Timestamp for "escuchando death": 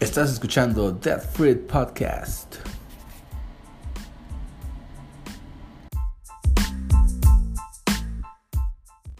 0.30-1.24